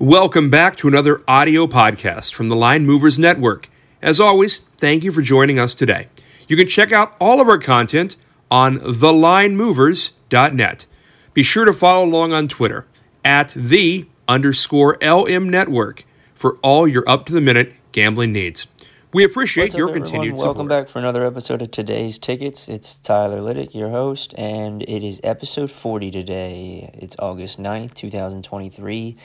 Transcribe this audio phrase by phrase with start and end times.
[0.00, 3.68] Welcome back to another audio podcast from the Line Movers Network.
[4.00, 6.08] As always, thank you for joining us today.
[6.48, 8.16] You can check out all of our content
[8.50, 10.86] on thelinemovers.net.
[11.34, 12.86] Be sure to follow along on Twitter
[13.26, 16.04] at the underscore LM Network
[16.34, 18.66] for all your up to the minute gambling needs.
[19.12, 20.08] We appreciate What's up, your everyone?
[20.08, 20.68] continued Welcome support.
[20.70, 22.70] back for another episode of today's tickets.
[22.70, 26.88] It's Tyler Liddick, your host, and it is episode 40 today.
[26.94, 29.18] It's August 9th, 2023.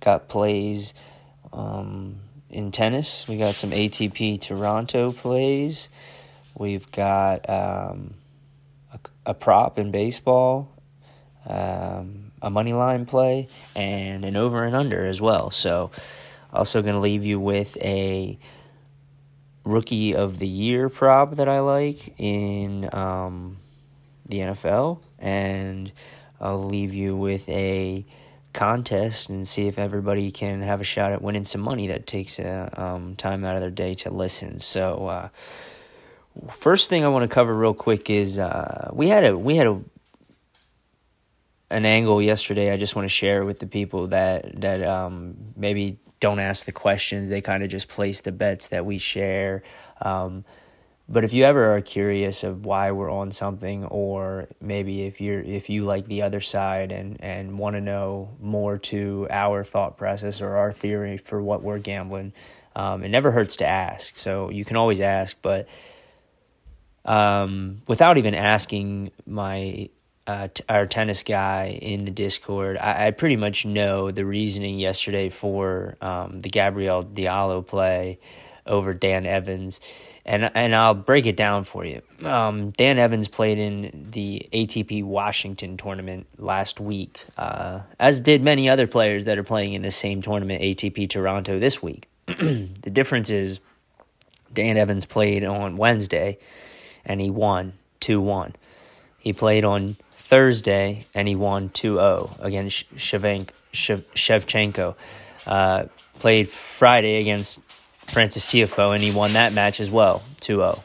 [0.00, 0.94] Got plays
[1.52, 3.28] um, in tennis.
[3.28, 5.88] We got some ATP Toronto plays.
[6.56, 8.14] We've got um,
[8.92, 10.68] a, a prop in baseball,
[11.46, 15.50] um, a money line play, and an over and under as well.
[15.50, 15.90] So,
[16.52, 18.38] also going to leave you with a
[19.64, 23.58] rookie of the year prop that I like in um,
[24.26, 25.92] the NFL, and
[26.40, 28.04] I'll leave you with a
[28.52, 32.38] contest and see if everybody can have a shot at winning some money that takes
[32.38, 34.58] a, um, time out of their day to listen.
[34.58, 35.28] So, uh,
[36.50, 39.66] first thing I want to cover real quick is uh, we had a we had
[39.66, 39.80] a
[41.70, 45.98] an angle yesterday I just want to share with the people that that um, maybe
[46.20, 47.28] don't ask the questions.
[47.28, 49.62] They kind of just place the bets that we share.
[50.02, 50.44] Um,
[51.12, 55.40] but if you ever are curious of why we're on something, or maybe if you're
[55.40, 59.96] if you like the other side and and want to know more to our thought
[59.96, 62.32] process or our theory for what we're gambling,
[62.76, 64.16] um, it never hurts to ask.
[64.18, 65.66] So you can always ask, but
[67.04, 69.88] um, without even asking my
[70.28, 74.78] uh, t- our tennis guy in the Discord, I, I pretty much know the reasoning
[74.78, 78.20] yesterday for um, the Gabriel Diallo play
[78.66, 79.80] over Dan Evans,
[80.24, 82.02] and and I'll break it down for you.
[82.24, 88.68] Um, Dan Evans played in the ATP Washington tournament last week, uh, as did many
[88.68, 92.08] other players that are playing in the same tournament, ATP Toronto, this week.
[92.26, 93.60] the difference is
[94.52, 96.38] Dan Evans played on Wednesday,
[97.04, 98.54] and he won two one.
[99.18, 99.96] He played on
[100.30, 104.94] Thursday and he won 2-0 against Shevenk, Shevchenko.
[105.44, 105.84] Uh,
[106.20, 107.60] played Friday against
[108.10, 110.82] Frances Tiafoe and he won that match as well, 2-0.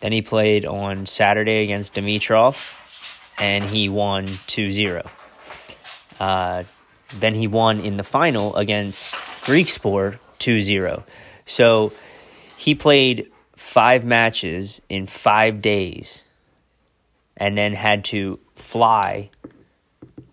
[0.00, 2.74] Then he played on Saturday against Dimitrov
[3.38, 5.08] and he won 2-0.
[6.20, 6.64] Uh,
[7.18, 11.02] then he won in the final against Griekspoor 2-0.
[11.46, 11.92] So
[12.56, 16.24] he played five matches in five days
[17.36, 19.30] and then had to fly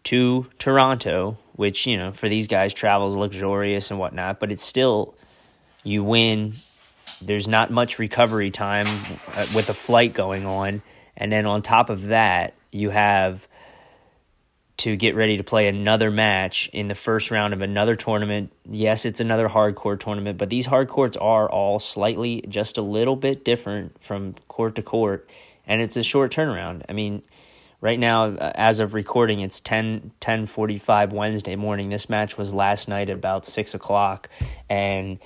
[0.06, 5.15] to Toronto, which, you know, for these guys, travel's luxurious and whatnot, but it's still,
[5.86, 6.56] you win.
[7.22, 8.88] There's not much recovery time
[9.34, 10.82] uh, with a flight going on.
[11.16, 13.48] And then on top of that, you have
[14.78, 18.52] to get ready to play another match in the first round of another tournament.
[18.70, 22.82] Yes, it's another hard court tournament, but these hard courts are all slightly just a
[22.82, 25.30] little bit different from court to court,
[25.66, 26.84] and it's a short turnaround.
[26.90, 27.24] I mean,
[27.80, 31.90] right now, uh, as of recording, it's 10, 10.45 Wednesday morning.
[31.90, 34.30] This match was last night at about 6 o'clock,
[34.70, 35.20] and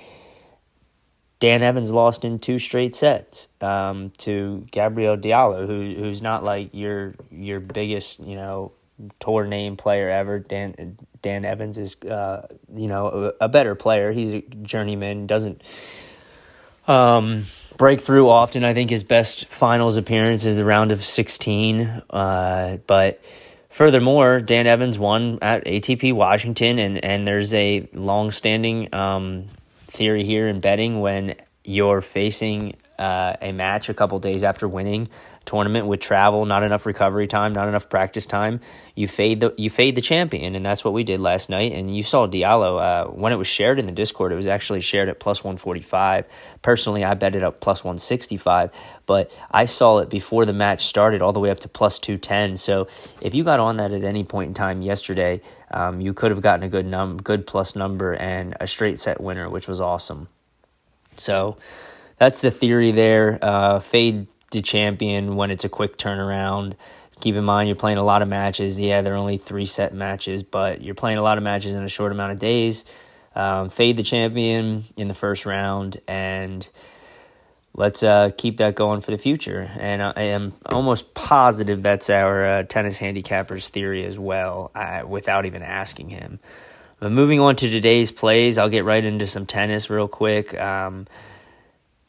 [1.40, 6.70] Dan Evans lost in two straight sets um, to Gabriel Diallo, who who's not like
[6.74, 8.74] your your biggest, you know,
[9.20, 10.40] tour name player ever.
[10.40, 14.12] Dan Dan Evans is uh, you know a, a, better player.
[14.12, 15.28] He's a journeyman.
[15.28, 15.62] Doesn't
[16.88, 17.46] um,
[17.78, 18.66] break through often.
[18.66, 22.02] I think his best finals appearance is the round of sixteen.
[22.10, 23.22] Uh, but
[23.70, 29.46] furthermore, Dan Evans won at ATP Washington, and and there's a long standing um,
[29.90, 35.08] theory here in betting when you're facing uh, a match a couple days after winning
[35.46, 38.60] tournament with travel, not enough recovery time, not enough practice time,
[38.96, 41.74] you fade the you fade the champion, and that's what we did last night.
[41.74, 44.32] And you saw Diallo uh, when it was shared in the Discord.
[44.32, 46.26] It was actually shared at plus one forty five.
[46.62, 48.72] Personally, I bet it up plus one sixty five,
[49.06, 52.18] but I saw it before the match started, all the way up to plus two
[52.18, 52.58] ten.
[52.58, 52.88] So
[53.22, 56.42] if you got on that at any point in time yesterday, um, you could have
[56.42, 60.28] gotten a good num good plus number and a straight set winner, which was awesome.
[61.18, 61.58] So
[62.20, 63.40] that's the theory there.
[63.42, 66.74] Uh, fade the champion when it's a quick turnaround.
[67.22, 68.80] Keep in mind you're playing a lot of matches.
[68.80, 71.90] Yeah, they're only three set matches, but you're playing a lot of matches in a
[71.90, 72.86] short amount of days.
[73.36, 76.68] Um, fade the champion in the first round, and
[77.74, 79.70] let's uh, keep that going for the future.
[79.80, 85.46] And I am almost positive that's our uh, tennis handicappers theory as well, uh, without
[85.46, 86.40] even asking him.
[87.00, 90.58] But moving on to today's plays, I'll get right into some tennis real quick.
[90.60, 91.08] Um,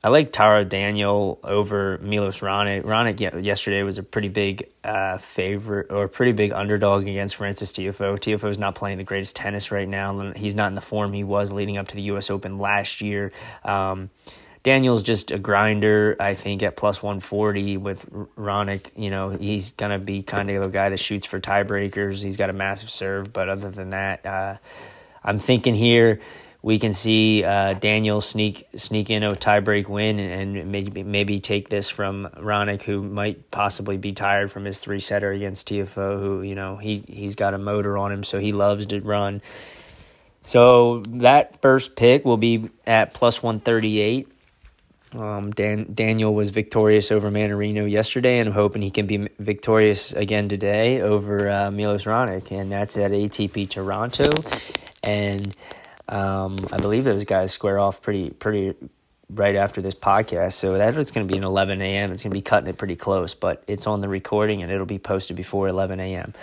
[0.03, 2.85] I like Taro Daniel over Milos Raonic.
[2.85, 8.19] Raonic yesterday was a pretty big uh, favorite or pretty big underdog against Frances Tiafoe.
[8.19, 10.33] Tiafoe is not playing the greatest tennis right now.
[10.35, 12.31] He's not in the form he was leading up to the U.S.
[12.31, 13.31] Open last year.
[13.63, 14.09] Um,
[14.63, 18.93] Daniel's just a grinder, I think, at plus 140 with Raonic.
[18.97, 22.25] You know, he's going to be kind of a guy that shoots for tiebreakers.
[22.25, 24.57] He's got a massive serve, but other than that, uh,
[25.23, 26.21] I'm thinking here
[26.63, 31.69] we can see uh, Daniel sneak sneak in a tiebreak win and, maybe maybe take
[31.69, 36.43] this from Raonic, who might possibly be tired from his three setter against Tiafoe, who
[36.43, 39.41] you know he he's got a motor on him, so he loves to run.
[40.43, 44.29] So that first pick will be at plus one thirty eight.
[45.13, 50.13] Um, Dan, Daniel was victorious over Mannarino yesterday, and I'm hoping he can be victorious
[50.13, 54.31] again today over uh, Milos Raonic, and that's at ATP Toronto.
[55.03, 55.57] And
[56.11, 58.75] um, I believe those guys square off pretty pretty
[59.33, 60.55] right after this podcast.
[60.55, 62.13] So that it's going to be an 11 a.m.
[62.13, 64.87] It's going to be cutting it pretty close, but it's on the recording and it'll
[64.87, 66.35] be posted before 11 a.m.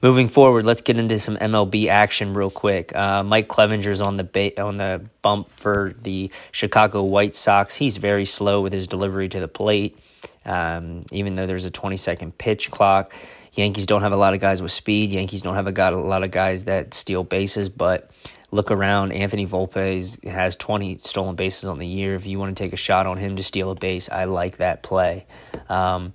[0.00, 2.92] Moving forward, let's get into some MLB action real quick.
[2.92, 7.76] Uh, Mike Clevinger's on the ba- on the bump for the Chicago White Sox.
[7.76, 9.96] He's very slow with his delivery to the plate,
[10.44, 13.14] um, even though there's a 20 second pitch clock.
[13.52, 15.12] Yankees don't have a lot of guys with speed.
[15.12, 18.10] Yankees don't have a, got a lot of guys that steal bases, but
[18.52, 19.12] look around.
[19.12, 22.14] Anthony Volpe has 20 stolen bases on the year.
[22.14, 24.58] If you want to take a shot on him to steal a base, I like
[24.58, 25.26] that play.
[25.68, 26.12] Um,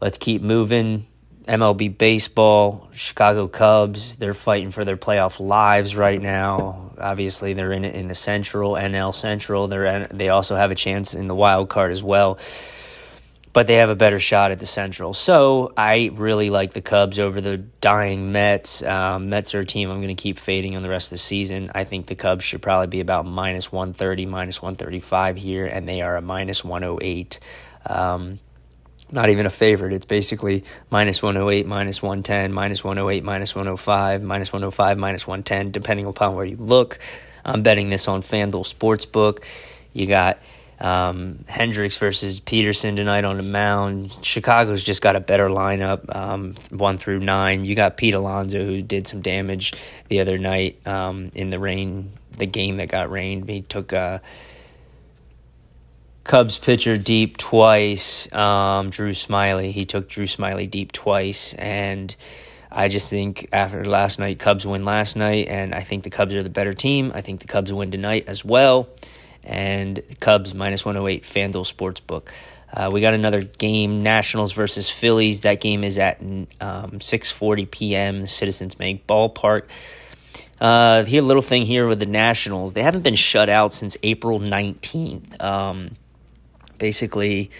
[0.00, 1.06] let's keep moving.
[1.46, 6.92] MLB baseball, Chicago Cubs, they're fighting for their playoff lives right now.
[6.98, 9.66] Obviously, they're in it in the Central, NL Central.
[9.66, 12.38] They're they also have a chance in the wild card as well
[13.58, 15.12] but they have a better shot at the Central.
[15.12, 18.84] So I really like the Cubs over the dying Mets.
[18.84, 21.18] Um, Mets are a team I'm going to keep fading on the rest of the
[21.18, 21.72] season.
[21.74, 26.02] I think the Cubs should probably be about minus 130, minus 135 here, and they
[26.02, 27.40] are a minus 108.
[27.84, 28.38] Um,
[29.10, 29.92] not even a favorite.
[29.92, 36.06] It's basically minus 108, minus 110, minus 108, minus 105, minus 105, minus 110, depending
[36.06, 37.00] upon where you look.
[37.44, 39.42] I'm betting this on FanDuel Sportsbook.
[39.92, 40.38] You got
[40.80, 44.16] um, Hendricks versus Peterson tonight on the mound.
[44.22, 47.64] Chicago's just got a better lineup, um, one through nine.
[47.64, 49.72] You got Pete Alonso, who did some damage
[50.08, 53.48] the other night um, in the rain, the game that got rained.
[53.48, 54.22] He took a
[56.22, 58.32] Cubs pitcher deep twice.
[58.32, 62.14] Um, Drew Smyly, he took Drew Smyly deep twice, and
[62.70, 66.34] I just think after last night, Cubs win last night, and I think the Cubs
[66.34, 67.10] are the better team.
[67.14, 68.88] I think the Cubs win tonight as well
[69.48, 72.28] and Cubs minus 108 FanDuel Sportsbook.
[72.72, 75.40] Uh, we got another game, Nationals versus Phillies.
[75.40, 78.26] That game is at um, 6:40 p.m.
[78.26, 79.64] Citizens Bank Ballpark.
[80.60, 83.96] Uh, here, a little thing here with the Nationals, they haven't been shut out since
[84.02, 85.40] April 19th.
[85.40, 85.92] Um,
[86.78, 87.50] basically,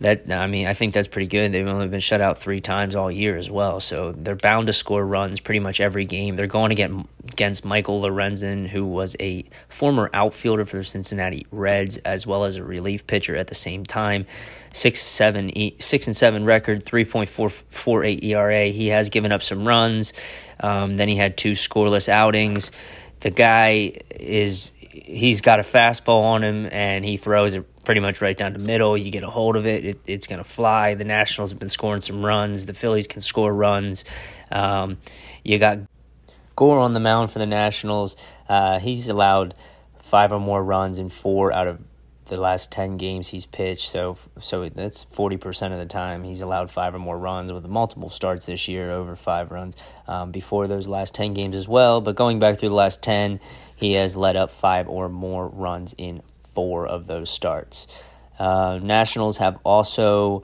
[0.00, 1.52] that I mean, I think that's pretty good.
[1.52, 4.72] They've only been shut out three times all year as well, so they're bound to
[4.72, 6.36] score runs pretty much every game.
[6.36, 6.90] They're going to get
[7.28, 12.56] against Michael Lorenzen, who was a former outfielder for the Cincinnati Reds, as well as
[12.56, 14.24] a relief pitcher at the same time.
[14.72, 18.66] Six seven six and seven record, three point four four eight ERA.
[18.66, 20.14] He has given up some runs.
[20.60, 22.72] Um, then he had two scoreless outings.
[23.20, 28.20] The guy is he's got a fastball on him and he throws it pretty much
[28.20, 28.96] right down the middle.
[28.96, 30.94] You get a hold of it, it it's going to fly.
[30.94, 32.66] The Nationals have been scoring some runs.
[32.66, 34.04] The Phillies can score runs.
[34.50, 34.98] Um,
[35.44, 35.78] you got
[36.56, 38.16] Gore on the mound for the Nationals.
[38.48, 39.54] Uh, he's allowed
[40.02, 41.80] five or more runs in four out of
[42.26, 46.70] the last 10 games he's pitched so so that's 40% of the time he's allowed
[46.70, 50.86] five or more runs with multiple starts this year over five runs um, before those
[50.86, 53.40] last 10 games as well but going back through the last 10
[53.74, 56.22] he has led up five or more runs in
[56.54, 57.86] four of those starts.
[58.38, 60.42] Uh, Nationals have also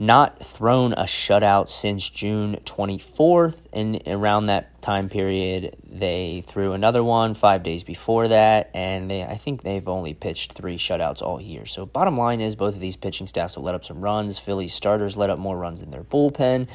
[0.00, 7.04] not thrown a shutout since June 24th, and around that time period, they threw another
[7.04, 11.38] one five days before that, and they I think they've only pitched three shutouts all
[11.38, 11.66] year.
[11.66, 14.38] So, bottom line is, both of these pitching staffs have let up some runs.
[14.38, 16.66] Phillies starters let up more runs in their bullpen.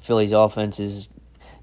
[0.00, 1.08] Phillies offense is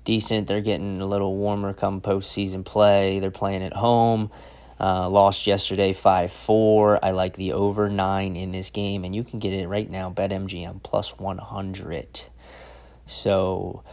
[0.04, 0.48] decent.
[0.48, 3.20] They're getting a little warmer come postseason play.
[3.20, 4.30] They're playing at home.
[4.80, 7.04] Uh, lost yesterday 5 4.
[7.04, 10.12] I like the over 9 in this game, and you can get it right now.
[10.12, 12.26] BetMGM plus 100.
[13.08, 13.84] So,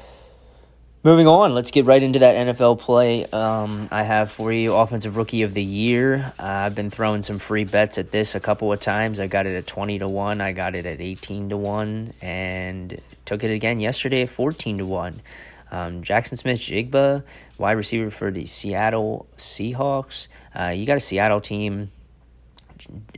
[1.03, 3.25] moving on, let's get right into that NFL play.
[3.27, 6.33] Um, I have for you Offensive Rookie of the Year.
[6.39, 9.21] Uh, I've been throwing some free bets at this a couple of times.
[9.21, 13.01] I got it at 20 to 1, I got it at 18 to 1, and
[13.25, 15.23] took it again yesterday at 14 to 1.
[15.71, 17.23] Um, Jaxon Smith-Njigba,
[17.59, 20.29] wide receiver for the Seattle Seahawks.
[20.59, 21.91] Uh, you got a Seattle team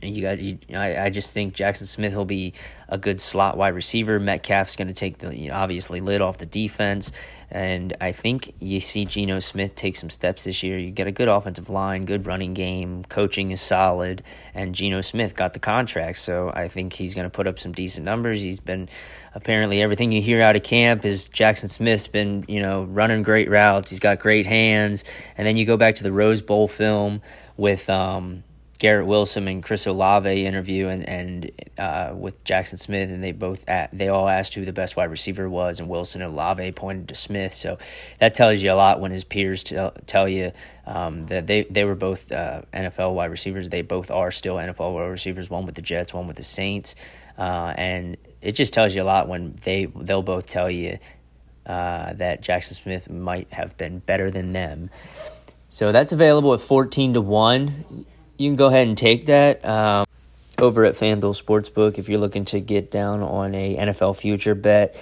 [0.01, 0.39] you got.
[0.39, 2.53] You, I, I just think Jaxon Smith will be
[2.87, 4.19] a good slot wide receiver.
[4.19, 7.11] Metcalf's going to take the you know, obviously lid off the defense,
[7.49, 10.77] and I think you see Geno Smith take some steps this year.
[10.77, 15.35] You get a good offensive line, good running game, coaching is solid, and Geno Smith
[15.35, 18.41] got the contract, so I think he's going to put up some decent numbers.
[18.41, 18.89] He's been
[19.33, 23.49] apparently everything you hear out of camp is Jaxon Smith's been you know running great
[23.49, 23.89] routes.
[23.89, 25.03] He's got great hands,
[25.37, 27.21] and then you go back to the Rose Bowl film
[27.57, 27.89] with.
[27.89, 28.43] Um,
[28.79, 33.67] Garrett Wilson and Chris Olave interview and and uh, with Jaxon Smith, and they both
[33.67, 37.07] at, they all asked who the best wide receiver was, and Wilson and Olave pointed
[37.09, 37.53] to Smith.
[37.53, 37.79] So
[38.19, 40.51] that tells you a lot when his peers tell, tell you
[40.85, 43.69] um, that they they were both uh, NFL wide receivers.
[43.69, 45.49] They both are still NFL wide receivers.
[45.49, 46.95] One with the Jets, one with the Saints,
[47.37, 50.99] uh, and it just tells you a lot when they they'll both tell you
[51.65, 54.91] uh, that Jackson Smith might have been better than them.
[55.69, 58.05] So that's available at fourteen to one
[58.37, 60.05] you can go ahead and take that um,
[60.57, 64.95] over at FanDuel Sportsbook if you're looking to get down on a NFL future bet.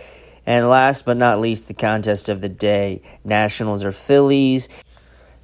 [0.46, 4.70] And last but not least, the contest of the day Nationals or Phillies.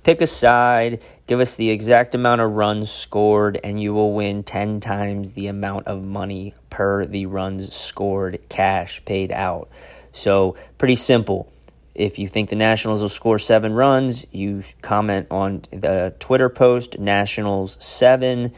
[0.03, 4.43] Pick a side, give us the exact amount of runs scored, and you will win
[4.43, 9.69] 10 times the amount of money per the runs scored, cash paid out.
[10.11, 11.51] So, pretty simple.
[11.93, 16.99] If you think the Nationals will score seven runs, you comment on the Twitter post
[16.99, 18.53] Nationals seven.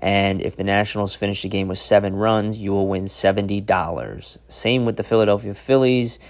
[0.00, 4.38] And if the Nationals finish the game with seven runs, you will win $70.
[4.48, 6.20] Same with the Philadelphia Phillies.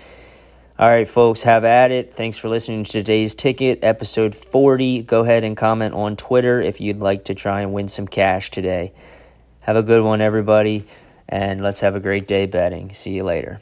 [0.78, 2.14] All right, folks, have at it.
[2.14, 5.02] Thanks for listening to today's ticket, episode 40.
[5.02, 8.50] Go ahead and comment on Twitter if you'd like to try and win some cash
[8.50, 8.92] today.
[9.60, 10.86] Have a good one, everybody,
[11.28, 12.92] and let's have a great day betting.
[12.92, 13.60] See you later.